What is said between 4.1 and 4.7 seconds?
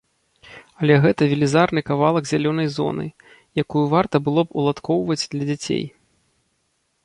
было б